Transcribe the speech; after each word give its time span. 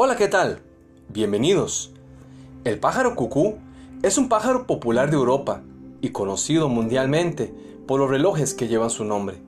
Hola, 0.00 0.14
¿qué 0.14 0.28
tal? 0.28 0.60
Bienvenidos. 1.08 1.92
El 2.62 2.78
pájaro 2.78 3.16
cucú 3.16 3.56
es 4.04 4.16
un 4.16 4.28
pájaro 4.28 4.64
popular 4.64 5.10
de 5.10 5.16
Europa 5.16 5.62
y 6.00 6.10
conocido 6.10 6.68
mundialmente 6.68 7.52
por 7.84 7.98
los 7.98 8.08
relojes 8.08 8.54
que 8.54 8.68
llevan 8.68 8.90
su 8.90 9.02
nombre. 9.02 9.42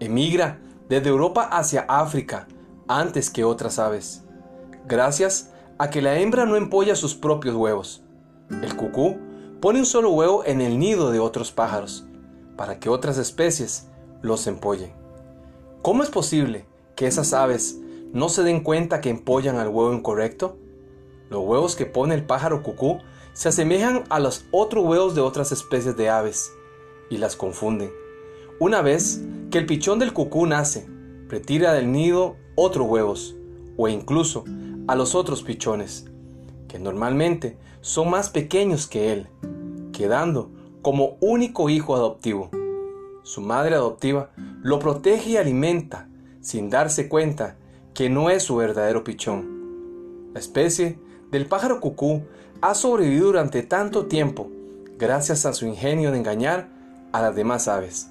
Emigra 0.00 0.60
desde 0.88 1.10
Europa 1.10 1.42
hacia 1.42 1.82
África 1.90 2.48
antes 2.88 3.28
que 3.28 3.44
otras 3.44 3.78
aves, 3.78 4.24
gracias 4.88 5.52
a 5.76 5.90
que 5.90 6.00
la 6.00 6.18
hembra 6.20 6.46
no 6.46 6.56
empolla 6.56 6.96
sus 6.96 7.14
propios 7.14 7.54
huevos. 7.54 8.02
El 8.62 8.76
cucú 8.76 9.18
pone 9.60 9.80
un 9.80 9.84
solo 9.84 10.10
huevo 10.10 10.42
en 10.46 10.62
el 10.62 10.78
nido 10.78 11.10
de 11.10 11.20
otros 11.20 11.52
pájaros, 11.52 12.06
para 12.56 12.80
que 12.80 12.88
otras 12.88 13.18
especies 13.18 13.88
los 14.22 14.46
empollen. 14.46 14.94
¿Cómo 15.82 16.02
es 16.02 16.08
posible 16.08 16.64
que 16.94 17.06
esas 17.06 17.34
aves 17.34 17.78
no 18.12 18.28
se 18.28 18.42
den 18.42 18.60
cuenta 18.60 19.00
que 19.00 19.10
empollan 19.10 19.56
al 19.56 19.68
huevo 19.68 19.92
incorrecto? 19.92 20.56
Los 21.28 21.44
huevos 21.44 21.76
que 21.76 21.86
pone 21.86 22.14
el 22.14 22.24
pájaro 22.24 22.62
cucú 22.62 22.98
se 23.32 23.48
asemejan 23.48 24.04
a 24.08 24.20
los 24.20 24.46
otros 24.50 24.84
huevos 24.84 25.14
de 25.14 25.20
otras 25.20 25.52
especies 25.52 25.96
de 25.96 26.08
aves 26.08 26.52
y 27.10 27.18
las 27.18 27.36
confunden. 27.36 27.90
Una 28.58 28.80
vez 28.80 29.20
que 29.50 29.58
el 29.58 29.66
pichón 29.66 29.98
del 29.98 30.12
cucú 30.12 30.46
nace, 30.46 30.86
retira 31.28 31.74
del 31.74 31.92
nido 31.92 32.36
otros 32.54 32.86
huevos 32.88 33.36
o 33.76 33.88
incluso 33.88 34.44
a 34.88 34.94
los 34.94 35.14
otros 35.14 35.42
pichones, 35.42 36.06
que 36.68 36.78
normalmente 36.78 37.58
son 37.80 38.10
más 38.10 38.30
pequeños 38.30 38.86
que 38.86 39.12
él, 39.12 39.28
quedando 39.92 40.50
como 40.80 41.16
único 41.20 41.68
hijo 41.68 41.94
adoptivo. 41.94 42.50
Su 43.24 43.40
madre 43.40 43.74
adoptiva 43.74 44.30
lo 44.62 44.78
protege 44.78 45.30
y 45.30 45.36
alimenta 45.36 46.08
sin 46.40 46.70
darse 46.70 47.08
cuenta 47.08 47.56
que 47.96 48.10
no 48.10 48.28
es 48.28 48.42
su 48.42 48.56
verdadero 48.56 49.04
pichón. 49.04 50.30
La 50.34 50.38
especie 50.38 50.98
del 51.30 51.46
pájaro 51.46 51.80
cucú 51.80 52.24
ha 52.60 52.74
sobrevivido 52.74 53.28
durante 53.28 53.62
tanto 53.62 54.04
tiempo 54.04 54.50
gracias 54.98 55.46
a 55.46 55.54
su 55.54 55.66
ingenio 55.66 56.12
de 56.12 56.18
engañar 56.18 56.68
a 57.12 57.22
las 57.22 57.34
demás 57.34 57.68
aves. 57.68 58.10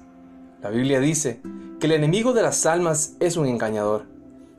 La 0.60 0.70
Biblia 0.70 0.98
dice 0.98 1.40
que 1.78 1.86
el 1.86 1.92
enemigo 1.92 2.32
de 2.32 2.42
las 2.42 2.66
almas 2.66 3.14
es 3.20 3.36
un 3.36 3.46
engañador, 3.46 4.06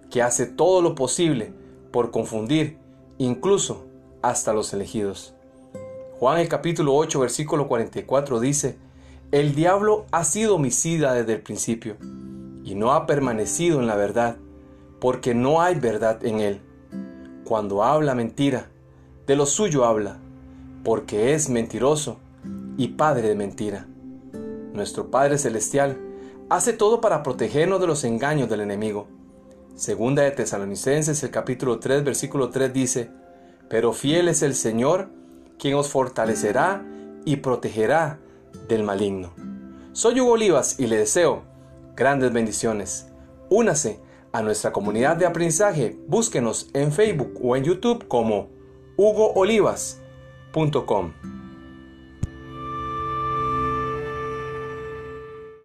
que 0.09 0.22
hace 0.22 0.45
todo 0.45 0.81
lo 0.81 0.95
posible 0.95 1.52
por 1.91 2.09
confundir 2.09 2.78
incluso 3.17 3.86
hasta 4.22 4.53
los 4.53 4.73
elegidos. 4.73 5.34
Juan 6.19 6.39
el 6.39 6.47
capítulo 6.47 6.95
8 6.95 7.19
versículo 7.19 7.67
44 7.67 8.39
dice, 8.39 8.78
el 9.34 9.56
diablo 9.56 10.06
ha 10.12 10.23
sido 10.23 10.56
homicida 10.56 11.14
desde 11.14 11.34
el 11.34 11.41
principio 11.41 11.97
y 12.64 12.75
no 12.75 12.94
ha 12.94 13.06
permanecido 13.06 13.81
en 13.81 13.88
la 13.88 13.97
verdad, 13.97 14.38
porque 15.00 15.34
no 15.34 15.62
hay 15.62 15.76
verdad 15.76 16.26
en 16.26 16.40
él. 16.40 16.62
Cuando 17.44 17.84
habla 17.84 18.16
mentira, 18.16 18.70
de 19.26 19.36
lo 19.36 19.45
suyo 19.45 19.86
habla, 19.86 20.20
porque 20.84 21.34
es 21.34 21.50
mentiroso 21.50 22.20
y 22.78 22.90
padre 22.90 23.30
de 23.30 23.36
mentira. 23.36 23.88
Nuestro 24.73 25.09
Padre 25.09 25.38
Celestial 25.38 25.98
hace 26.50 26.73
todo 26.73 27.02
para 27.02 27.23
protegernos 27.23 27.81
de 27.81 27.88
los 27.88 28.03
engaños 28.03 28.50
del 28.50 28.62
enemigo. 28.62 29.08
Segunda 29.75 30.23
de 30.23 30.31
Tesalonicenses, 30.31 31.22
el 31.23 31.31
capítulo 31.31 31.80
3, 31.80 32.03
versículo 32.03 32.50
3 32.50 32.73
dice, 32.73 33.09
Pero 33.70 33.94
fiel 33.94 34.28
es 34.28 34.44
el 34.44 34.56
Señor, 34.56 35.09
quien 35.59 35.75
os 35.75 35.90
fortalecerá 35.90 36.86
y 37.25 37.38
protegerá 37.38 38.20
del 38.68 38.84
maligno. 38.84 39.34
Soy 39.94 40.22
Hugo 40.22 40.34
Olivas 40.34 40.80
y 40.80 40.88
le 40.88 40.98
deseo 40.98 41.44
grandes 41.95 42.31
bendiciones. 42.31 43.08
Únase 43.50 44.00
a 44.38 44.44
nuestra 44.44 44.72
comunidad 44.72 45.18
de 45.18 45.26
aprendizaje. 45.26 45.98
Búsquenos 46.08 46.70
en 46.74 46.92
Facebook 46.92 47.40
o 47.42 47.56
en 47.56 47.64
YouTube 47.64 48.08
como 48.08 48.52
hugoolivas.com. 48.96 51.14